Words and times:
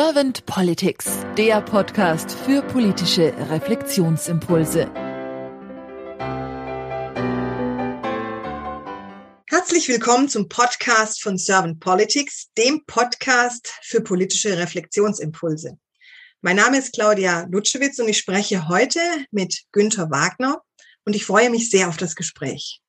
Servant 0.00 0.46
Politics, 0.46 1.26
der 1.36 1.60
Podcast 1.60 2.30
für 2.30 2.62
politische 2.62 3.34
Reflexionsimpulse. 3.50 4.88
Herzlich 9.48 9.88
willkommen 9.88 10.28
zum 10.28 10.48
Podcast 10.48 11.20
von 11.20 11.36
Servant 11.36 11.80
Politics, 11.80 12.46
dem 12.56 12.84
Podcast 12.86 13.72
für 13.82 14.00
politische 14.00 14.56
Reflexionsimpulse. 14.56 15.76
Mein 16.42 16.54
Name 16.54 16.78
ist 16.78 16.92
Claudia 16.92 17.48
Lutschewitz 17.50 17.98
und 17.98 18.06
ich 18.06 18.18
spreche 18.18 18.68
heute 18.68 19.00
mit 19.32 19.64
Günther 19.72 20.12
Wagner 20.12 20.62
und 21.06 21.16
ich 21.16 21.26
freue 21.26 21.50
mich 21.50 21.70
sehr 21.70 21.88
auf 21.88 21.96
das 21.96 22.14
Gespräch. 22.14 22.80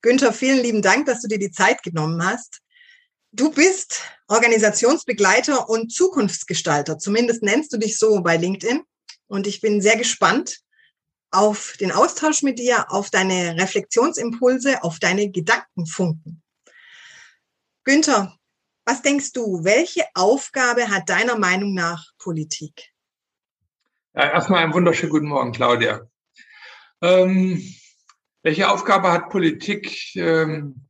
Günther, 0.00 0.32
vielen 0.32 0.62
lieben 0.62 0.80
Dank, 0.80 1.04
dass 1.04 1.20
du 1.20 1.28
dir 1.28 1.38
die 1.38 1.50
Zeit 1.50 1.82
genommen 1.82 2.24
hast. 2.24 2.62
Du 3.36 3.50
bist 3.50 4.04
Organisationsbegleiter 4.28 5.68
und 5.68 5.92
Zukunftsgestalter. 5.92 6.98
Zumindest 6.98 7.42
nennst 7.42 7.72
du 7.72 7.78
dich 7.78 7.98
so 7.98 8.22
bei 8.22 8.36
LinkedIn. 8.36 8.84
Und 9.26 9.48
ich 9.48 9.60
bin 9.60 9.80
sehr 9.80 9.96
gespannt 9.96 10.60
auf 11.32 11.74
den 11.80 11.90
Austausch 11.90 12.42
mit 12.42 12.60
dir, 12.60 12.92
auf 12.92 13.10
deine 13.10 13.56
Reflexionsimpulse, 13.60 14.84
auf 14.84 15.00
deine 15.00 15.32
Gedankenfunken. 15.32 16.44
Günther, 17.82 18.38
was 18.84 19.02
denkst 19.02 19.32
du, 19.32 19.64
welche 19.64 20.04
Aufgabe 20.14 20.88
hat 20.88 21.08
deiner 21.08 21.36
Meinung 21.36 21.74
nach 21.74 22.12
Politik? 22.18 22.92
Ja, 24.14 24.30
erstmal 24.30 24.62
einen 24.62 24.74
wunderschönen 24.74 25.10
guten 25.10 25.26
Morgen, 25.26 25.50
Claudia. 25.50 26.08
Ähm, 27.02 27.60
welche 28.44 28.70
Aufgabe 28.70 29.10
hat 29.10 29.28
Politik? 29.28 30.14
Ähm, 30.14 30.86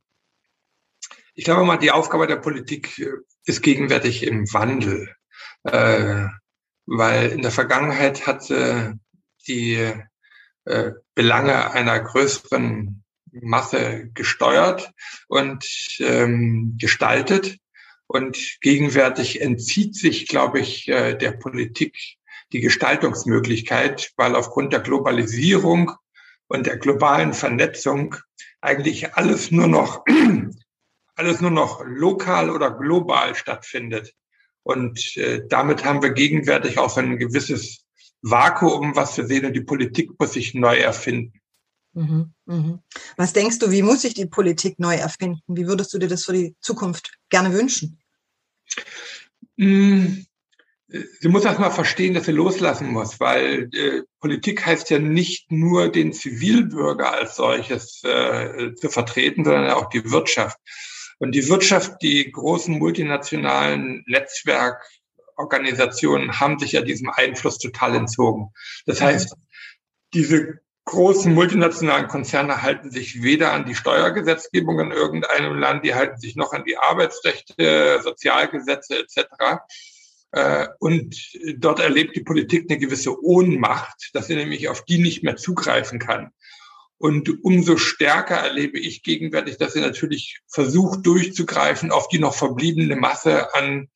ich 1.35 1.43
glaube 1.43 1.65
mal, 1.65 1.77
die 1.77 1.91
Aufgabe 1.91 2.27
der 2.27 2.37
Politik 2.37 2.97
äh, 2.99 3.11
ist 3.45 3.61
gegenwärtig 3.61 4.23
im 4.23 4.51
Wandel, 4.53 5.13
äh, 5.63 6.27
weil 6.85 7.31
in 7.31 7.41
der 7.41 7.51
Vergangenheit 7.51 8.25
hat 8.25 8.49
äh, 8.49 8.93
die 9.47 9.91
äh, 10.65 10.91
Belange 11.13 11.71
einer 11.71 11.99
größeren 11.99 13.03
Masse 13.31 14.09
gesteuert 14.13 14.91
und 15.27 15.65
ähm, 15.99 16.77
gestaltet. 16.79 17.57
Und 18.07 18.57
gegenwärtig 18.61 19.41
entzieht 19.41 19.95
sich, 19.95 20.27
glaube 20.27 20.59
ich, 20.59 20.87
äh, 20.87 21.15
der 21.15 21.31
Politik 21.31 21.97
die 22.53 22.61
Gestaltungsmöglichkeit, 22.61 24.11
weil 24.15 24.35
aufgrund 24.35 24.71
der 24.71 24.79
Globalisierung 24.79 25.91
und 26.47 26.67
der 26.67 26.77
globalen 26.77 27.33
Vernetzung 27.33 28.15
eigentlich 28.61 29.15
alles 29.15 29.51
nur 29.51 29.67
noch 29.67 30.05
alles 31.15 31.41
nur 31.41 31.51
noch 31.51 31.83
lokal 31.85 32.49
oder 32.49 32.71
global 32.71 33.35
stattfindet. 33.35 34.13
Und 34.63 35.15
äh, 35.17 35.41
damit 35.47 35.85
haben 35.85 36.01
wir 36.01 36.11
gegenwärtig 36.11 36.77
auch 36.77 36.97
ein 36.97 37.17
gewisses 37.17 37.85
Vakuum, 38.21 38.95
was 38.95 39.15
wir 39.17 39.27
sehen, 39.27 39.45
und 39.45 39.53
die 39.53 39.61
Politik 39.61 40.11
muss 40.19 40.33
sich 40.33 40.55
neu 40.55 40.77
erfinden. 40.77 41.39
Mhm, 41.93 42.33
mhm. 42.45 42.79
Was 43.15 43.33
denkst 43.33 43.59
du, 43.59 43.71
wie 43.71 43.81
muss 43.81 44.01
sich 44.01 44.15
die 44.15 44.25
Politik 44.25 44.79
neu 44.79 44.95
erfinden? 44.95 45.41
Wie 45.47 45.67
würdest 45.67 45.93
du 45.93 45.97
dir 45.97 46.07
das 46.07 46.25
für 46.25 46.33
die 46.33 46.55
Zukunft 46.59 47.17
gerne 47.29 47.53
wünschen? 47.53 47.99
Mm, 49.55 50.25
sie 50.87 51.27
muss 51.27 51.45
erst 51.45 51.59
mal 51.59 51.71
verstehen, 51.71 52.13
dass 52.13 52.25
sie 52.25 52.33
loslassen 52.33 52.89
muss, 52.89 53.19
weil 53.19 53.69
äh, 53.73 54.01
Politik 54.19 54.65
heißt 54.65 54.89
ja 54.89 54.99
nicht 54.99 55.51
nur 55.51 55.89
den 55.89 56.11
Zivilbürger 56.11 57.13
als 57.13 57.37
solches 57.37 58.03
äh, 58.03 58.73
zu 58.75 58.89
vertreten, 58.89 59.45
sondern 59.45 59.69
auch 59.71 59.89
die 59.89 60.11
Wirtschaft. 60.11 60.57
Und 61.17 61.31
die 61.31 61.47
Wirtschaft, 61.47 62.01
die 62.01 62.29
großen 62.31 62.77
multinationalen 62.77 64.03
Netzwerkorganisationen 64.07 66.39
haben 66.39 66.59
sich 66.59 66.73
ja 66.73 66.81
diesem 66.81 67.09
Einfluss 67.09 67.57
total 67.57 67.95
entzogen. 67.95 68.51
Das 68.85 68.99
mhm. 68.99 69.05
heißt, 69.05 69.35
diese 70.13 70.59
großen 70.85 71.33
multinationalen 71.33 72.07
Konzerne 72.07 72.61
halten 72.61 72.91
sich 72.91 73.23
weder 73.23 73.53
an 73.53 73.65
die 73.65 73.75
Steuergesetzgebung 73.75 74.79
in 74.79 74.91
irgendeinem 74.91 75.57
Land, 75.57 75.83
die 75.83 75.95
halten 75.95 76.19
sich 76.19 76.35
noch 76.35 76.53
an 76.53 76.63
die 76.63 76.77
Arbeitsrechte, 76.77 78.01
Sozialgesetze 78.03 78.99
etc. 78.99 79.25
Äh, 80.31 80.67
und 80.79 81.15
dort 81.57 81.79
erlebt 81.79 82.15
die 82.15 82.23
Politik 82.23 82.69
eine 82.69 82.79
gewisse 82.79 83.19
Ohnmacht, 83.23 84.11
dass 84.13 84.27
sie 84.27 84.35
nämlich 84.35 84.69
auf 84.69 84.85
die 84.85 84.99
nicht 84.99 85.23
mehr 85.23 85.37
zugreifen 85.37 85.97
kann. 85.97 86.31
Und 86.97 87.43
umso 87.43 87.77
stärker 87.77 88.35
erlebe 88.35 88.79
ich 88.79 89.03
gegenwärtig, 89.03 89.57
dass 89.57 89.73
sie 89.73 89.81
natürlich 89.81 90.39
versucht 90.47 91.05
durchzugreifen 91.05 91.91
auf 91.91 92.07
die 92.07 92.19
noch 92.19 92.35
verbliebene 92.35 92.95
Masse 92.95 93.53
an 93.53 93.89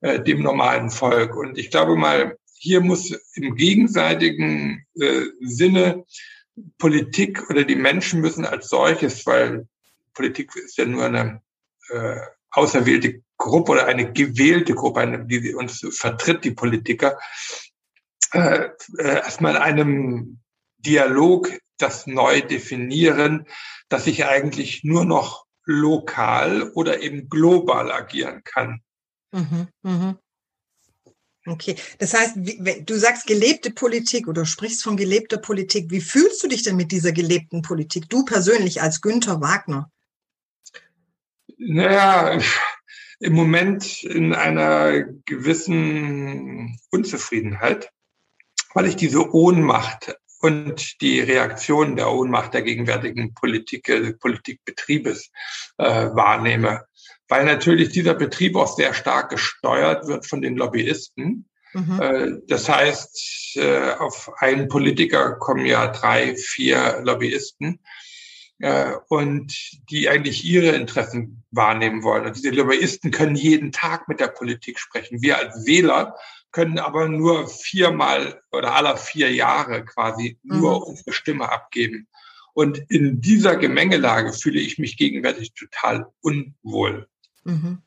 äh, 0.00 0.20
dem 0.20 0.42
normalen 0.42 0.90
Volk. 0.90 1.36
Und 1.36 1.56
ich 1.56 1.70
glaube 1.70 1.96
mal, 1.96 2.36
hier 2.58 2.80
muss 2.80 3.18
im 3.34 3.56
gegenseitigen 3.56 4.86
äh, 5.00 5.22
Sinne 5.40 6.04
Politik 6.78 7.50
oder 7.50 7.64
die 7.64 7.76
Menschen 7.76 8.20
müssen 8.20 8.44
als 8.44 8.68
solches, 8.68 9.26
weil 9.26 9.66
Politik 10.12 10.54
ist 10.56 10.78
ja 10.78 10.84
nur 10.84 11.04
eine 11.04 11.42
äh, 11.90 12.20
auserwählte 12.50 13.22
Gruppe 13.36 13.72
oder 13.72 13.86
eine 13.86 14.12
gewählte 14.12 14.74
Gruppe, 14.74 15.00
eine, 15.00 15.26
die 15.26 15.54
uns 15.54 15.86
vertritt, 15.90 16.44
die 16.44 16.52
Politiker, 16.52 17.18
äh, 18.32 18.68
äh, 18.98 19.16
erstmal 19.16 19.56
in 19.56 19.62
einem 19.62 20.38
Dialog 20.78 21.50
das 21.78 22.06
neu 22.06 22.40
definieren, 22.40 23.46
dass 23.88 24.06
ich 24.06 24.24
eigentlich 24.24 24.84
nur 24.84 25.04
noch 25.04 25.46
lokal 25.64 26.70
oder 26.74 27.02
eben 27.02 27.28
global 27.28 27.90
agieren 27.90 28.42
kann. 28.44 28.80
Mhm, 29.32 29.68
mh. 29.82 30.18
Okay, 31.46 31.76
das 31.98 32.14
heißt, 32.14 32.36
du 32.36 32.94
sagst 32.94 33.26
gelebte 33.26 33.70
Politik 33.70 34.28
oder 34.28 34.46
sprichst 34.46 34.82
von 34.82 34.96
gelebter 34.96 35.36
Politik. 35.36 35.90
Wie 35.90 36.00
fühlst 36.00 36.42
du 36.42 36.48
dich 36.48 36.62
denn 36.62 36.76
mit 36.76 36.90
dieser 36.90 37.12
gelebten 37.12 37.60
Politik? 37.60 38.08
Du 38.08 38.24
persönlich 38.24 38.80
als 38.80 39.02
Günther 39.02 39.42
Wagner? 39.42 39.90
Naja, 41.58 42.40
im 43.20 43.32
Moment 43.34 44.02
in 44.04 44.34
einer 44.34 45.02
gewissen 45.02 46.78
Unzufriedenheit, 46.90 47.90
weil 48.72 48.86
ich 48.86 48.96
diese 48.96 49.30
Ohnmacht 49.34 50.16
und 50.44 51.00
die 51.00 51.20
Reaktion 51.20 51.96
der 51.96 52.12
Ohnmacht 52.12 52.52
der 52.52 52.60
gegenwärtigen 52.60 53.32
Politik, 53.32 53.88
äh, 53.88 54.12
Politikbetriebes 54.12 55.30
äh, 55.78 55.84
wahrnehme. 55.84 56.84
Weil 57.28 57.46
natürlich 57.46 57.88
dieser 57.88 58.12
Betrieb 58.12 58.54
auch 58.54 58.76
sehr 58.76 58.92
stark 58.92 59.30
gesteuert 59.30 60.06
wird 60.06 60.26
von 60.26 60.42
den 60.42 60.56
Lobbyisten. 60.56 61.48
Mhm. 61.72 61.98
Äh, 61.98 62.32
das 62.46 62.68
heißt, 62.68 63.56
äh, 63.56 63.92
auf 63.92 64.30
einen 64.36 64.68
Politiker 64.68 65.36
kommen 65.36 65.64
ja 65.64 65.86
drei, 65.86 66.36
vier 66.36 67.00
Lobbyisten 67.02 67.80
und 69.08 69.52
die 69.90 70.08
eigentlich 70.08 70.44
ihre 70.44 70.76
Interessen 70.76 71.42
wahrnehmen 71.50 72.04
wollen. 72.04 72.24
Und 72.24 72.36
diese 72.36 72.50
Lobbyisten 72.50 73.10
können 73.10 73.34
jeden 73.34 73.72
Tag 73.72 74.08
mit 74.08 74.20
der 74.20 74.28
Politik 74.28 74.78
sprechen. 74.78 75.22
Wir 75.22 75.38
als 75.38 75.66
Wähler 75.66 76.14
können 76.54 76.78
aber 76.78 77.08
nur 77.08 77.48
viermal 77.48 78.40
oder 78.52 78.74
aller 78.74 78.96
vier 78.96 79.32
Jahre 79.32 79.84
quasi 79.84 80.38
nur 80.44 80.76
mhm. 80.76 80.82
unsere 80.84 81.12
Stimme 81.12 81.50
abgeben. 81.50 82.06
Und 82.54 82.78
in 82.88 83.20
dieser 83.20 83.56
Gemengelage 83.56 84.32
fühle 84.32 84.60
ich 84.60 84.78
mich 84.78 84.96
gegenwärtig 84.96 85.52
total 85.54 86.06
unwohl. 86.20 87.08
Mhm. 87.42 87.82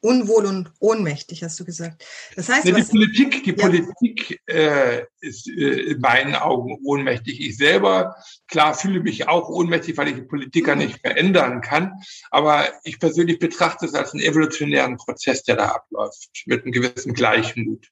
Unwohl 0.00 0.46
und 0.46 0.72
ohnmächtig, 0.78 1.42
hast 1.42 1.58
du 1.58 1.64
gesagt. 1.64 2.04
Das 2.36 2.48
heißt, 2.48 2.66
ja, 2.66 2.76
die 2.76 2.84
Politik, 2.84 3.42
die 3.42 3.56
ja. 3.56 3.56
Politik 3.56 4.40
äh, 4.46 5.02
ist 5.20 5.48
äh, 5.48 5.90
in 5.90 6.00
meinen 6.00 6.36
Augen 6.36 6.78
ohnmächtig. 6.84 7.40
Ich 7.40 7.56
selber, 7.56 8.14
klar, 8.46 8.74
fühle 8.74 9.00
mich 9.00 9.26
auch 9.26 9.48
ohnmächtig, 9.48 9.96
weil 9.96 10.08
ich 10.08 10.14
die 10.14 10.22
Politiker 10.22 10.76
mhm. 10.76 10.82
nicht 10.82 11.00
verändern 11.00 11.60
kann. 11.60 11.92
Aber 12.30 12.68
ich 12.84 13.00
persönlich 13.00 13.40
betrachte 13.40 13.86
es 13.86 13.94
als 13.94 14.12
einen 14.12 14.22
evolutionären 14.22 14.96
Prozess, 14.96 15.42
der 15.42 15.56
da 15.56 15.70
abläuft, 15.70 16.44
mit 16.46 16.62
einem 16.62 16.70
gewissen 16.70 17.12
Gleichmut. 17.12 17.88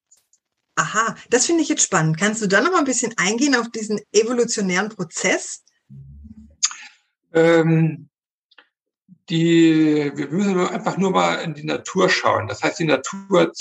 Aha, 0.77 1.15
das 1.31 1.47
finde 1.47 1.63
ich 1.63 1.69
jetzt 1.69 1.85
spannend. 1.85 2.19
Kannst 2.19 2.43
du 2.43 2.47
da 2.47 2.61
noch 2.61 2.73
mal 2.73 2.79
ein 2.79 2.85
bisschen 2.85 3.15
eingehen 3.17 3.55
auf 3.55 3.71
diesen 3.71 4.01
evolutionären 4.13 4.89
Prozess? 4.89 5.63
Ähm, 7.33 8.09
die, 9.29 10.13
wir 10.15 10.29
müssen 10.29 10.59
einfach 10.67 10.97
nur 10.97 11.13
mal 11.13 11.37
in 11.37 11.55
die 11.55 11.65
Natur 11.65 12.09
schauen. 12.09 12.49
Das 12.49 12.63
heißt, 12.63 12.79
die 12.79 12.85
Natur 12.85 13.53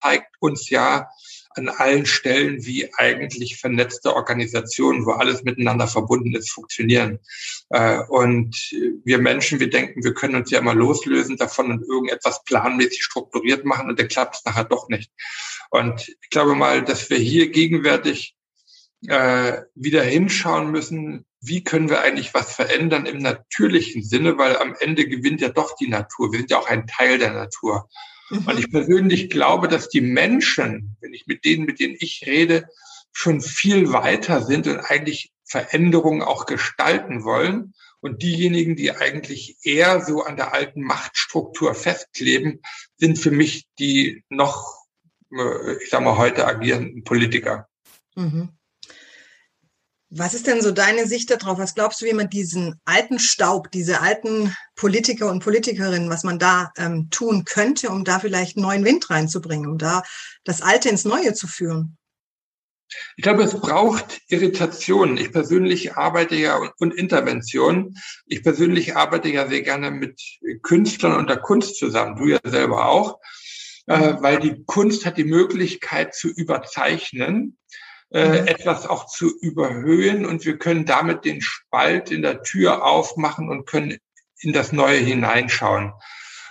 zeigt 0.00 0.36
uns 0.40 0.70
ja 0.70 1.08
an 1.56 1.68
allen 1.68 2.06
Stellen, 2.06 2.64
wie 2.64 2.92
eigentlich 2.94 3.58
vernetzte 3.58 4.14
Organisationen, 4.14 5.04
wo 5.04 5.12
alles 5.12 5.42
miteinander 5.42 5.88
verbunden 5.88 6.34
ist, 6.34 6.50
funktionieren. 6.50 7.18
Äh, 7.70 7.98
und 8.08 8.56
wir 9.04 9.18
Menschen, 9.18 9.58
wir 9.58 9.70
denken, 9.70 10.04
wir 10.04 10.14
können 10.14 10.36
uns 10.36 10.50
ja 10.50 10.60
immer 10.60 10.74
loslösen 10.74 11.36
davon 11.36 11.70
und 11.70 11.82
irgendetwas 11.82 12.44
planmäßig 12.44 13.02
strukturiert 13.02 13.64
machen 13.64 13.88
und 13.88 13.98
dann 13.98 14.08
klappt 14.08 14.36
es 14.36 14.44
nachher 14.44 14.64
doch 14.64 14.88
nicht. 14.88 15.10
Und 15.70 16.08
ich 16.08 16.30
glaube 16.30 16.54
mal, 16.54 16.82
dass 16.84 17.10
wir 17.10 17.18
hier 17.18 17.50
gegenwärtig 17.50 18.36
äh, 19.06 19.62
wieder 19.74 20.02
hinschauen 20.02 20.70
müssen, 20.70 21.24
wie 21.40 21.64
können 21.64 21.88
wir 21.88 22.02
eigentlich 22.02 22.34
was 22.34 22.54
verändern 22.54 23.06
im 23.06 23.18
natürlichen 23.18 24.02
Sinne, 24.02 24.36
weil 24.36 24.56
am 24.58 24.76
Ende 24.78 25.06
gewinnt 25.06 25.40
ja 25.40 25.48
doch 25.48 25.74
die 25.74 25.88
Natur. 25.88 26.32
Wir 26.32 26.40
sind 26.40 26.50
ja 26.50 26.58
auch 26.58 26.68
ein 26.68 26.86
Teil 26.86 27.18
der 27.18 27.32
Natur. 27.32 27.88
Und 28.30 28.58
ich 28.58 28.70
persönlich 28.70 29.28
glaube, 29.28 29.68
dass 29.68 29.88
die 29.88 30.00
Menschen, 30.00 30.96
wenn 31.00 31.12
ich 31.12 31.26
mit 31.26 31.44
denen, 31.44 31.64
mit 31.64 31.80
denen 31.80 31.96
ich 31.98 32.22
rede, 32.26 32.68
schon 33.12 33.40
viel 33.40 33.92
weiter 33.92 34.42
sind 34.42 34.66
und 34.66 34.78
eigentlich 34.78 35.32
Veränderungen 35.44 36.22
auch 36.22 36.46
gestalten 36.46 37.24
wollen. 37.24 37.74
Und 38.02 38.22
diejenigen, 38.22 38.76
die 38.76 38.92
eigentlich 38.92 39.58
eher 39.62 40.00
so 40.00 40.22
an 40.22 40.36
der 40.36 40.54
alten 40.54 40.82
Machtstruktur 40.82 41.74
festkleben, 41.74 42.62
sind 42.96 43.18
für 43.18 43.30
mich 43.30 43.66
die 43.78 44.24
noch, 44.30 44.86
äh, 45.32 45.82
ich 45.82 45.90
sag 45.90 46.02
mal, 46.02 46.16
heute 46.16 46.46
agierenden 46.46 47.04
Politiker. 47.04 47.68
Mhm. 48.14 48.50
Was 50.12 50.34
ist 50.34 50.48
denn 50.48 50.60
so 50.60 50.72
deine 50.72 51.06
Sicht 51.06 51.30
darauf? 51.30 51.58
Was 51.58 51.76
glaubst 51.76 52.00
du, 52.00 52.06
wie 52.06 52.12
man 52.12 52.28
diesen 52.28 52.80
alten 52.84 53.20
Staub, 53.20 53.70
diese 53.70 54.00
alten 54.00 54.54
Politiker 54.74 55.30
und 55.30 55.42
Politikerinnen, 55.42 56.10
was 56.10 56.24
man 56.24 56.40
da 56.40 56.72
ähm, 56.76 57.10
tun 57.10 57.44
könnte, 57.44 57.90
um 57.90 58.04
da 58.04 58.18
vielleicht 58.18 58.56
neuen 58.56 58.84
Wind 58.84 59.08
reinzubringen, 59.08 59.70
um 59.70 59.78
da 59.78 60.02
das 60.42 60.62
Alte 60.62 60.88
ins 60.88 61.04
Neue 61.04 61.32
zu 61.34 61.46
führen? 61.46 61.96
Ich 63.16 63.22
glaube, 63.22 63.44
es 63.44 63.54
braucht 63.54 64.20
Irritation. 64.26 65.16
Ich 65.16 65.30
persönlich 65.30 65.94
arbeite 65.96 66.34
ja 66.34 66.58
und 66.78 66.92
Intervention. 66.92 67.94
Ich 68.26 68.42
persönlich 68.42 68.96
arbeite 68.96 69.28
ja 69.28 69.48
sehr 69.48 69.62
gerne 69.62 69.92
mit 69.92 70.20
Künstlern 70.62 71.16
und 71.16 71.30
der 71.30 71.38
Kunst 71.38 71.76
zusammen. 71.76 72.16
Du 72.16 72.26
ja 72.26 72.40
selber 72.42 72.88
auch, 72.88 73.20
äh, 73.86 74.14
weil 74.18 74.40
die 74.40 74.64
Kunst 74.66 75.06
hat 75.06 75.18
die 75.18 75.24
Möglichkeit 75.24 76.16
zu 76.16 76.26
überzeichnen 76.28 77.58
äh, 78.10 78.42
mhm. 78.42 78.46
etwas 78.48 78.86
auch 78.86 79.06
zu 79.06 79.30
überhöhen 79.40 80.26
und 80.26 80.44
wir 80.44 80.58
können 80.58 80.84
damit 80.84 81.24
den 81.24 81.40
Spalt 81.40 82.10
in 82.10 82.22
der 82.22 82.42
Tür 82.42 82.84
aufmachen 82.84 83.48
und 83.48 83.66
können 83.66 83.98
in 84.40 84.52
das 84.52 84.72
Neue 84.72 84.98
hineinschauen. 84.98 85.92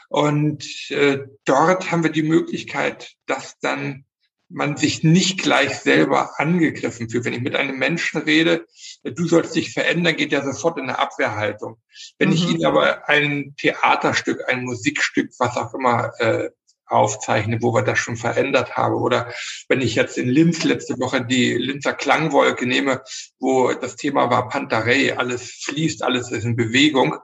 Und 0.10 0.90
äh, 0.90 1.20
dort 1.46 1.92
haben 1.92 2.04
wir 2.04 2.12
die 2.12 2.24
Möglichkeit, 2.24 3.16
dass 3.26 3.60
dann 3.60 4.06
man 4.50 4.78
sich 4.78 5.04
nicht 5.04 5.42
gleich 5.44 5.78
selber 5.78 6.40
angegriffen 6.40 7.08
fühlt. 7.10 7.24
Wenn 7.26 7.34
ich 7.34 7.42
mit 7.42 7.56
einem 7.56 7.78
Menschen 7.78 8.22
rede, 8.22 8.66
du 9.04 9.28
sollst 9.28 9.56
dich 9.56 9.74
verändern, 9.74 10.16
geht 10.16 10.34
er 10.34 10.44
sofort 10.44 10.78
in 10.80 10.86
eine 10.86 10.98
Abwehrhaltung. 10.98 11.78
Wenn 12.18 12.30
mhm. 12.30 12.36
ich 12.36 12.50
ihn 12.50 12.66
aber 12.66 13.08
ein 13.08 13.54
Theaterstück, 13.58 14.42
ein 14.48 14.64
Musikstück, 14.64 15.30
was 15.38 15.56
auch 15.56 15.74
immer 15.76 16.12
äh, 16.20 16.50
aufzeichne, 16.90 17.62
wo 17.62 17.74
wir 17.74 17.84
das 17.84 18.00
schon 18.00 18.18
verändert 18.18 18.76
haben. 18.76 18.96
Oder 18.96 19.34
wenn 19.68 19.82
ich 19.82 19.96
jetzt 19.96 20.18
in 20.18 20.30
Linz 20.30 20.64
letzte 20.64 21.00
Woche 21.00 21.26
die 21.26 21.54
Linzer 21.54 21.94
Klangwolke 21.94 22.66
nehme, 22.66 23.02
wo 23.40 23.74
das 23.74 23.96
Thema 23.96 24.30
war 24.30 24.50
Pantarei, 24.50 25.18
alles 25.18 25.64
fließt, 25.64 26.04
alles 26.04 26.32
ist 26.32 26.46
in 26.46 26.56
Bewegung, 26.56 27.18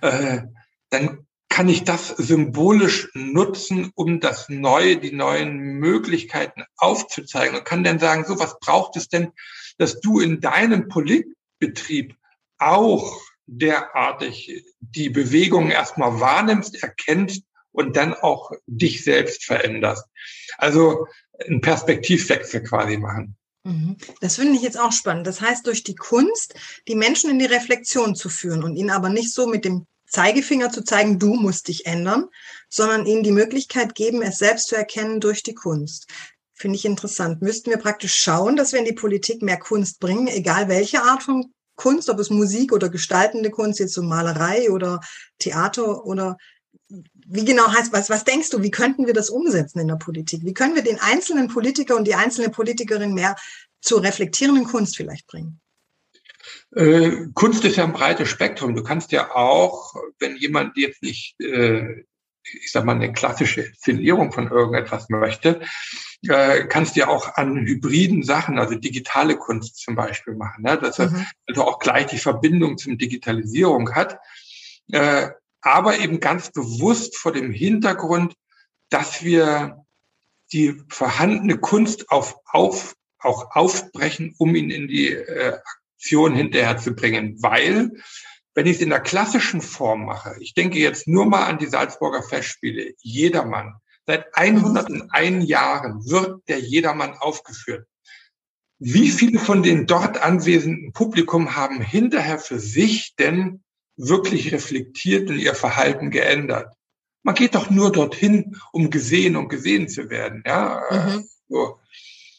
äh, 0.00 0.42
dann 0.90 1.26
kann 1.48 1.68
ich 1.68 1.84
das 1.84 2.08
symbolisch 2.08 3.10
nutzen, 3.12 3.90
um 3.94 4.20
das 4.20 4.48
Neue, 4.48 4.96
die 4.96 5.12
neuen 5.12 5.58
Möglichkeiten 5.58 6.64
aufzuzeigen 6.76 7.58
und 7.58 7.64
kann 7.64 7.84
dann 7.84 7.98
sagen, 7.98 8.24
so, 8.24 8.38
was 8.38 8.58
braucht 8.60 8.96
es 8.96 9.08
denn, 9.08 9.32
dass 9.76 10.00
du 10.00 10.20
in 10.20 10.40
deinem 10.40 10.88
Politbetrieb 10.88 12.14
auch 12.58 13.20
derartig 13.46 14.64
die 14.78 15.10
Bewegung 15.10 15.70
erstmal 15.70 16.20
wahrnimmst, 16.20 16.82
erkennst 16.82 17.42
und 17.72 17.96
dann 17.96 18.14
auch 18.14 18.52
dich 18.66 19.04
selbst 19.04 19.44
veränderst. 19.44 20.04
Also 20.58 21.06
einen 21.46 21.60
Perspektivwechsel 21.60 22.62
quasi 22.62 22.96
machen. 22.96 23.36
Mhm. 23.64 23.96
Das 24.20 24.36
finde 24.36 24.56
ich 24.56 24.62
jetzt 24.62 24.78
auch 24.78 24.92
spannend. 24.92 25.26
Das 25.26 25.40
heißt, 25.40 25.66
durch 25.66 25.82
die 25.82 25.94
Kunst 25.94 26.54
die 26.88 26.94
Menschen 26.94 27.30
in 27.30 27.38
die 27.38 27.46
Reflexion 27.46 28.14
zu 28.14 28.28
führen 28.28 28.62
und 28.62 28.76
ihnen 28.76 28.90
aber 28.90 29.08
nicht 29.08 29.32
so 29.32 29.46
mit 29.46 29.64
dem 29.64 29.86
Zeigefinger 30.08 30.70
zu 30.70 30.82
zeigen, 30.82 31.18
du 31.18 31.34
musst 31.34 31.68
dich 31.68 31.86
ändern, 31.86 32.26
sondern 32.68 33.06
ihnen 33.06 33.22
die 33.22 33.30
Möglichkeit 33.30 33.94
geben, 33.94 34.22
es 34.22 34.38
selbst 34.38 34.68
zu 34.68 34.76
erkennen 34.76 35.20
durch 35.20 35.42
die 35.42 35.54
Kunst. 35.54 36.08
Finde 36.52 36.76
ich 36.76 36.84
interessant. 36.84 37.42
Müssten 37.42 37.70
wir 37.70 37.78
praktisch 37.78 38.14
schauen, 38.14 38.56
dass 38.56 38.72
wir 38.72 38.80
in 38.80 38.84
die 38.84 38.92
Politik 38.92 39.40
mehr 39.40 39.58
Kunst 39.58 40.00
bringen, 40.00 40.26
egal 40.26 40.68
welche 40.68 41.02
Art 41.02 41.22
von 41.22 41.52
Kunst, 41.76 42.10
ob 42.10 42.18
es 42.18 42.28
Musik 42.28 42.72
oder 42.72 42.90
gestaltende 42.90 43.50
Kunst, 43.50 43.78
jetzt 43.78 43.94
so 43.94 44.02
Malerei 44.02 44.70
oder 44.70 45.00
Theater 45.38 46.04
oder 46.04 46.36
wie 46.88 47.44
genau 47.44 47.68
heißt, 47.68 47.92
was, 47.92 48.10
was 48.10 48.24
denkst 48.24 48.50
du, 48.50 48.62
wie 48.62 48.70
könnten 48.70 49.06
wir 49.06 49.14
das 49.14 49.30
umsetzen 49.30 49.78
in 49.78 49.88
der 49.88 49.96
Politik? 49.96 50.44
Wie 50.44 50.54
können 50.54 50.74
wir 50.74 50.82
den 50.82 50.98
einzelnen 51.00 51.48
Politiker 51.48 51.96
und 51.96 52.06
die 52.06 52.14
einzelne 52.14 52.50
Politikerin 52.50 53.14
mehr 53.14 53.36
zur 53.80 54.02
reflektierenden 54.02 54.64
Kunst 54.64 54.96
vielleicht 54.96 55.26
bringen? 55.26 55.60
Äh, 56.74 57.28
Kunst 57.34 57.64
ist 57.64 57.76
ja 57.76 57.84
ein 57.84 57.92
breites 57.92 58.28
Spektrum. 58.28 58.74
Du 58.74 58.82
kannst 58.82 59.12
ja 59.12 59.34
auch, 59.34 59.94
wenn 60.18 60.36
jemand 60.36 60.76
jetzt 60.76 61.02
nicht, 61.02 61.40
äh, 61.40 62.04
ich 62.42 62.72
sag 62.72 62.84
mal, 62.84 62.96
eine 62.96 63.12
klassische 63.12 63.62
Inszenierung 63.62 64.32
von 64.32 64.50
irgendetwas 64.50 65.08
möchte, 65.08 65.60
äh, 66.28 66.64
kannst 66.66 66.96
ja 66.96 67.08
auch 67.08 67.36
an 67.36 67.56
hybriden 67.66 68.22
Sachen, 68.22 68.58
also 68.58 68.74
digitale 68.74 69.36
Kunst 69.36 69.78
zum 69.78 69.94
Beispiel 69.94 70.34
machen, 70.34 70.62
ne? 70.62 70.78
dass 70.78 70.98
er 70.98 71.10
mhm. 71.10 71.26
also 71.46 71.64
auch 71.64 71.78
gleich 71.78 72.06
die 72.06 72.18
Verbindung 72.18 72.78
zum 72.78 72.98
Digitalisierung 72.98 73.94
hat. 73.94 74.18
Äh, 74.90 75.30
aber 75.62 75.98
eben 75.98 76.20
ganz 76.20 76.50
bewusst 76.50 77.16
vor 77.16 77.32
dem 77.32 77.50
Hintergrund, 77.52 78.34
dass 78.88 79.22
wir 79.22 79.84
die 80.52 80.82
vorhandene 80.88 81.58
Kunst 81.58 82.10
auf, 82.10 82.36
auf, 82.46 82.94
auch 83.18 83.54
aufbrechen, 83.54 84.34
um 84.38 84.54
ihn 84.54 84.70
in 84.70 84.88
die 84.88 85.12
äh, 85.12 85.58
Aktion 85.96 86.34
hinterher 86.34 86.78
zu 86.78 86.94
bringen. 86.94 87.36
Weil, 87.42 87.90
wenn 88.54 88.66
ich 88.66 88.76
es 88.76 88.82
in 88.82 88.90
der 88.90 89.00
klassischen 89.00 89.60
Form 89.60 90.06
mache, 90.06 90.34
ich 90.40 90.54
denke 90.54 90.78
jetzt 90.78 91.06
nur 91.06 91.26
mal 91.26 91.44
an 91.44 91.58
die 91.58 91.66
Salzburger 91.66 92.22
Festspiele, 92.22 92.94
jedermann, 92.98 93.74
seit 94.06 94.34
101 94.36 95.48
Jahren 95.48 96.04
wird 96.04 96.48
der 96.48 96.58
Jedermann 96.58 97.14
aufgeführt. 97.18 97.86
Wie 98.78 99.10
viele 99.10 99.38
von 99.38 99.62
den 99.62 99.86
dort 99.86 100.22
anwesenden 100.22 100.92
Publikum 100.92 101.54
haben 101.54 101.82
hinterher 101.82 102.38
für 102.38 102.58
sich 102.58 103.14
denn 103.16 103.62
wirklich 104.08 104.52
reflektiert 104.52 105.28
und 105.30 105.38
ihr 105.38 105.54
Verhalten 105.54 106.10
geändert. 106.10 106.74
Man 107.22 107.34
geht 107.34 107.54
doch 107.54 107.70
nur 107.70 107.92
dorthin, 107.92 108.56
um 108.72 108.90
gesehen 108.90 109.36
und 109.36 109.48
gesehen 109.48 109.88
zu 109.88 110.08
werden, 110.08 110.42
ja. 110.46 110.82
Mhm. 110.90 111.28
So. 111.48 111.78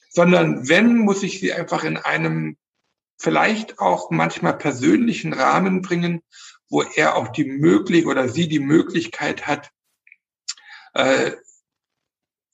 Sondern 0.10 0.68
wenn, 0.68 0.98
muss 0.98 1.24
ich 1.24 1.40
sie 1.40 1.54
einfach 1.54 1.84
in 1.84 1.98
einem 1.98 2.58
vielleicht 3.18 3.80
auch 3.80 4.10
manchmal 4.10 4.58
persönlichen 4.58 5.34
Rahmen 5.34 5.82
bringen, 5.82 6.22
wo 6.70 6.82
er 6.82 7.16
auch 7.16 7.28
die 7.28 7.46
Möglichkeit 7.46 8.10
oder 8.10 8.28
sie 8.28 8.48
die 8.48 8.60
Möglichkeit 8.60 9.46
hat, 9.46 9.70
äh, 10.94 11.32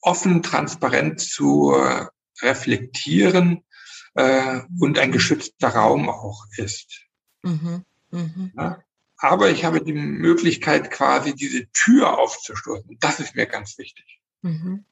offen, 0.00 0.42
transparent 0.42 1.20
zu 1.20 1.74
äh, 1.74 2.06
reflektieren 2.42 3.64
äh, 4.14 4.60
und 4.78 4.98
ein 4.98 5.12
geschützter 5.12 5.68
Raum 5.68 6.10
auch 6.10 6.44
ist. 6.56 7.06
Mhm. 7.42 7.84
Mhm. 8.10 8.52
Ja? 8.56 8.82
Aber 9.18 9.50
ich 9.50 9.64
habe 9.64 9.82
die 9.82 9.92
Möglichkeit, 9.92 10.90
quasi 10.90 11.34
diese 11.34 11.66
Tür 11.72 12.18
aufzustoßen. 12.18 12.96
Das 13.00 13.20
ist 13.20 13.34
mir 13.34 13.46
ganz 13.46 13.76
wichtig. 13.78 14.20
Mhm. 14.42 14.84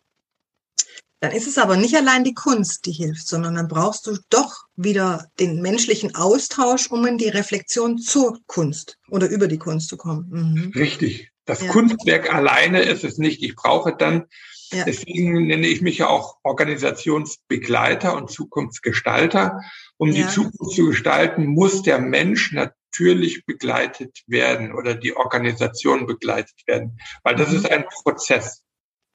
Dann 1.20 1.32
ist 1.32 1.46
es 1.46 1.56
aber 1.56 1.76
nicht 1.76 1.96
allein 1.96 2.24
die 2.24 2.34
Kunst, 2.34 2.84
die 2.84 2.92
hilft, 2.92 3.26
sondern 3.26 3.54
dann 3.54 3.68
brauchst 3.68 4.06
du 4.06 4.18
doch 4.28 4.66
wieder 4.76 5.30
den 5.40 5.62
menschlichen 5.62 6.14
Austausch, 6.14 6.90
um 6.90 7.06
in 7.06 7.16
die 7.16 7.28
Reflexion 7.28 7.98
zur 7.98 8.38
Kunst 8.46 8.98
oder 9.08 9.28
über 9.28 9.48
die 9.48 9.58
Kunst 9.58 9.88
zu 9.88 9.96
kommen. 9.96 10.28
Mhm. 10.28 10.72
Richtig. 10.74 11.30
Das 11.46 11.62
ja. 11.62 11.70
Kunstwerk 11.70 12.34
alleine 12.34 12.82
ist 12.82 13.04
es 13.04 13.18
nicht. 13.18 13.42
Ich 13.42 13.54
brauche 13.54 13.96
dann, 13.96 14.26
ja. 14.72 14.84
deswegen 14.84 15.46
nenne 15.46 15.68
ich 15.68 15.80
mich 15.80 15.98
ja 15.98 16.08
auch 16.08 16.38
Organisationsbegleiter 16.42 18.14
und 18.14 18.30
Zukunftsgestalter. 18.30 19.60
Um 19.96 20.10
ja. 20.10 20.26
die 20.26 20.32
Zukunft 20.32 20.76
zu 20.76 20.86
gestalten, 20.86 21.46
muss 21.46 21.82
der 21.82 21.98
Mensch 21.98 22.52
natürlich 22.96 23.44
begleitet 23.44 24.22
werden 24.26 24.72
oder 24.74 24.94
die 24.94 25.16
Organisation 25.16 26.06
begleitet 26.06 26.66
werden, 26.66 26.98
weil 27.22 27.36
das 27.36 27.50
mhm. 27.50 27.56
ist 27.56 27.70
ein 27.70 27.84
Prozess. 27.88 28.62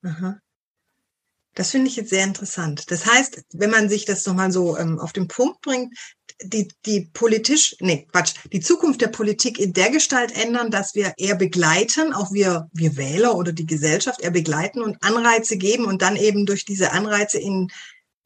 Aha. 0.03 0.39
Das 1.53 1.71
finde 1.71 1.89
ich 1.89 1.97
jetzt 1.97 2.09
sehr 2.09 2.23
interessant. 2.23 2.89
Das 2.91 3.05
heißt, 3.05 3.43
wenn 3.53 3.71
man 3.71 3.89
sich 3.89 4.05
das 4.05 4.25
nochmal 4.25 4.51
so 4.53 4.77
ähm, 4.77 4.99
auf 4.99 5.11
den 5.11 5.27
Punkt 5.27 5.61
bringt, 5.61 5.93
die, 6.43 6.69
die 6.85 7.09
politisch, 7.13 7.75
nee, 7.81 8.07
Quatsch, 8.09 8.35
die 8.51 8.61
Zukunft 8.61 9.01
der 9.01 9.09
Politik 9.09 9.59
in 9.59 9.73
der 9.73 9.91
Gestalt 9.91 10.31
ändern, 10.31 10.71
dass 10.71 10.95
wir 10.95 11.13
eher 11.17 11.35
begleiten, 11.35 12.13
auch 12.13 12.31
wir, 12.31 12.69
wir 12.71 12.95
Wähler 12.95 13.35
oder 13.35 13.51
die 13.51 13.65
Gesellschaft 13.65 14.21
eher 14.21 14.31
begleiten 14.31 14.81
und 14.81 15.03
Anreize 15.03 15.57
geben 15.57 15.85
und 15.85 16.01
dann 16.01 16.15
eben 16.15 16.45
durch 16.45 16.63
diese 16.63 16.93
Anreize 16.93 17.37
in, 17.37 17.69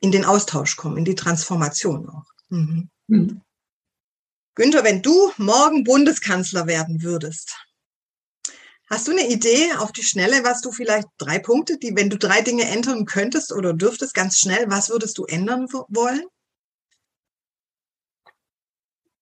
in 0.01 0.11
den 0.11 0.23
Austausch 0.23 0.75
kommen, 0.75 0.97
in 0.97 1.05
die 1.05 1.15
Transformation 1.15 2.07
auch. 2.07 2.25
Mhm. 2.49 2.89
Mhm. 3.07 3.41
Günther, 4.55 4.85
wenn 4.85 5.01
du 5.01 5.33
morgen 5.37 5.83
Bundeskanzler 5.83 6.65
werden 6.65 7.03
würdest, 7.03 7.57
hast 8.89 9.05
du 9.05 9.11
eine 9.11 9.27
Idee 9.27 9.73
auf 9.79 9.91
die 9.91 10.03
Schnelle, 10.03 10.45
was 10.45 10.61
du 10.61 10.71
vielleicht 10.71 11.09
drei 11.17 11.39
Punkte, 11.39 11.77
die, 11.77 11.93
wenn 11.93 12.09
du 12.09 12.17
drei 12.17 12.41
Dinge 12.41 12.63
ändern 12.63 13.05
könntest 13.05 13.51
oder 13.51 13.73
dürftest 13.73 14.13
ganz 14.13 14.39
schnell, 14.39 14.69
was 14.69 14.89
würdest 14.89 15.17
du 15.17 15.25
ändern 15.25 15.67
wollen? 15.89 16.23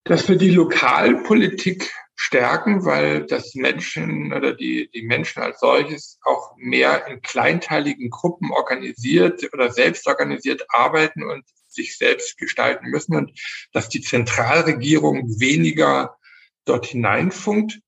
Dass 0.04 0.28
wir 0.28 0.36
die 0.36 0.52
Lokalpolitik 0.52 1.92
stärken, 2.14 2.86
weil 2.86 3.26
das 3.26 3.56
Menschen 3.56 4.34
oder 4.34 4.54
die, 4.54 4.92
die 4.92 5.02
Menschen 5.02 5.42
als 5.42 5.60
solches 5.62 6.20
auch 6.24 6.56
mehr 6.58 7.08
in 7.08 7.24
kleinteiligen 7.24 8.12
Gruppen 8.12 8.52
organisiert 8.52 9.52
oder 9.52 9.72
selbst 9.72 10.06
organisiert 10.06 10.64
arbeiten 10.70 11.24
und 11.24 11.44
sich 11.74 11.98
selbst 11.98 12.38
gestalten 12.38 12.88
müssen 12.88 13.16
und 13.16 13.40
dass 13.72 13.90
die 13.90 14.02
Zentralregierung 14.02 15.40
weniger 15.40 16.18
dort 16.66 16.86
hineinfunkt 16.86 17.80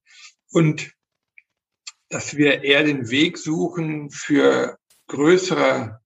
und 0.52 0.92
dass 2.10 2.38
wir 2.38 2.64
eher 2.64 2.84
den 2.84 3.10
Weg 3.10 3.38
suchen 3.38 4.12
für 4.12 4.78
größere 5.08 6.00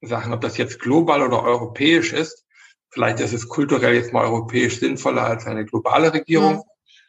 Sachen, 0.00 0.32
ob 0.32 0.40
das 0.40 0.56
jetzt 0.56 0.78
global 0.78 1.22
oder 1.22 1.42
europäisch 1.42 2.12
ist. 2.12 2.44
Vielleicht 2.90 3.20
ist 3.20 3.32
es 3.32 3.48
kulturell 3.48 3.94
jetzt 3.94 4.12
mal 4.12 4.24
europäisch 4.24 4.78
sinnvoller 4.78 5.24
als 5.24 5.46
eine 5.46 5.64
globale 5.64 6.12
Regierung. 6.12 6.56
Mhm. 6.56 6.62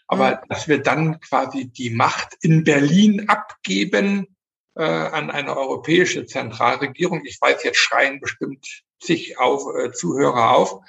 Aber 0.08 0.42
dass 0.48 0.68
wir 0.68 0.82
dann 0.82 1.20
quasi 1.20 1.68
die 1.68 1.90
Macht 1.90 2.36
in 2.42 2.64
Berlin 2.64 3.28
abgeben 3.28 4.37
äh, 4.78 4.84
an 4.84 5.32
eine 5.32 5.58
europäische 5.58 6.26
Zentralregierung. 6.26 7.26
Ich 7.26 7.42
weiß, 7.42 7.64
jetzt 7.64 7.80
schreien 7.80 8.20
bestimmt 8.20 8.84
zig 9.00 9.40
auf, 9.40 9.64
äh, 9.76 9.92
Zuhörer 9.92 10.52
auf. 10.52 10.82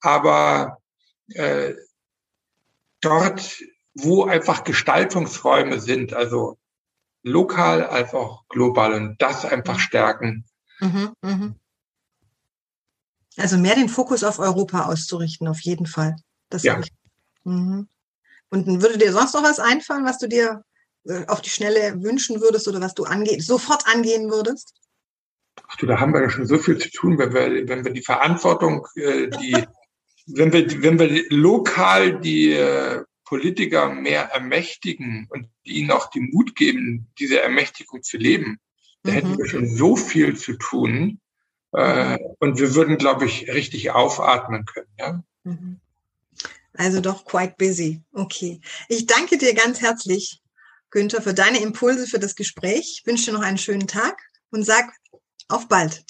Aber 0.00 0.78
äh, 1.28 1.74
dort, 3.00 3.62
wo 3.94 4.24
einfach 4.24 4.64
Gestaltungsräume 4.64 5.80
sind, 5.80 6.12
also 6.12 6.58
lokal 7.22 7.84
als 7.84 8.14
auch 8.14 8.44
global 8.48 8.94
und 8.94 9.22
das 9.22 9.44
einfach 9.44 9.74
mhm. 9.74 9.80
stärken. 9.80 10.44
Mhm, 10.80 11.12
mh. 11.22 11.54
Also 13.36 13.58
mehr 13.58 13.76
den 13.76 13.88
Fokus 13.88 14.24
auf 14.24 14.38
Europa 14.38 14.86
auszurichten, 14.86 15.46
auf 15.46 15.60
jeden 15.60 15.86
Fall. 15.86 16.16
Das 16.48 16.62
ja. 16.62 16.80
Ich, 16.80 16.92
mhm. 17.44 17.88
Und 18.48 18.82
würde 18.82 18.98
dir 18.98 19.12
sonst 19.12 19.34
noch 19.34 19.44
was 19.44 19.60
einfallen, 19.60 20.04
was 20.04 20.18
du 20.18 20.26
dir 20.26 20.64
auf 21.26 21.40
die 21.40 21.50
Schnelle 21.50 22.02
wünschen 22.02 22.40
würdest 22.40 22.68
oder 22.68 22.80
was 22.80 22.94
du 22.94 23.04
ange 23.04 23.40
sofort 23.40 23.86
angehen 23.86 24.30
würdest? 24.30 24.74
Ach 25.68 25.76
du, 25.76 25.86
da 25.86 26.00
haben 26.00 26.12
wir 26.12 26.22
ja 26.22 26.30
schon 26.30 26.46
so 26.46 26.58
viel 26.58 26.78
zu 26.78 26.90
tun, 26.90 27.18
wenn 27.18 27.32
wir, 27.32 27.68
wenn 27.68 27.84
wir 27.84 27.92
die 27.92 28.02
Verantwortung, 28.02 28.86
äh, 28.96 29.28
die, 29.28 29.56
wenn 30.26 30.52
wir, 30.52 30.82
wenn 30.82 30.98
wir 30.98 31.24
lokal 31.30 32.20
die 32.20 32.52
äh, 32.52 33.02
Politiker 33.24 33.88
mehr 33.88 34.24
ermächtigen 34.32 35.28
und 35.30 35.48
ihnen 35.62 35.92
auch 35.92 36.10
den 36.10 36.30
Mut 36.30 36.56
geben, 36.56 37.08
diese 37.18 37.40
Ermächtigung 37.40 38.02
zu 38.02 38.16
leben, 38.16 38.58
da 39.02 39.12
mhm. 39.12 39.14
hätten 39.14 39.38
wir 39.38 39.46
schon 39.46 39.68
so 39.68 39.96
viel 39.96 40.36
zu 40.36 40.54
tun. 40.54 41.20
Äh, 41.72 42.18
und 42.40 42.58
wir 42.58 42.74
würden, 42.74 42.98
glaube 42.98 43.26
ich, 43.26 43.48
richtig 43.52 43.92
aufatmen 43.92 44.64
können. 44.64 44.90
Ja? 44.98 45.22
Mhm. 45.44 45.80
Also 46.74 47.00
doch 47.00 47.24
quite 47.24 47.54
busy. 47.58 48.02
Okay. 48.12 48.60
Ich 48.88 49.06
danke 49.06 49.38
dir 49.38 49.54
ganz 49.54 49.80
herzlich, 49.80 50.40
Günther, 50.90 51.22
für 51.22 51.34
deine 51.34 51.60
Impulse 51.60 52.06
für 52.06 52.18
das 52.18 52.34
Gespräch. 52.34 53.00
Ich 53.00 53.06
wünsche 53.06 53.26
dir 53.26 53.32
noch 53.32 53.42
einen 53.42 53.58
schönen 53.58 53.86
Tag 53.86 54.20
und 54.50 54.64
sag 54.64 54.90
auf 55.48 55.68
bald. 55.68 56.04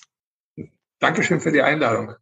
Dankeschön 0.98 1.40
für 1.40 1.52
die 1.52 1.62
Einladung. 1.62 2.14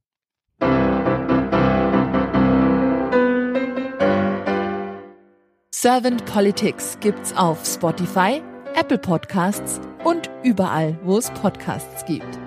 Servant 5.81 6.25
Politics 6.27 6.99
gibt's 7.01 7.33
auf 7.35 7.65
Spotify, 7.65 8.43
Apple 8.75 8.99
Podcasts 8.99 9.81
und 10.03 10.29
überall, 10.43 10.99
wo 11.05 11.19
es 11.19 11.31
Podcasts 11.31 12.05
gibt. 12.05 12.39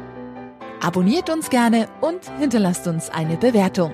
Abonniert 0.81 1.29
uns 1.29 1.49
gerne 1.49 1.87
und 2.01 2.29
hinterlasst 2.39 2.87
uns 2.87 3.09
eine 3.09 3.37
Bewertung. 3.37 3.93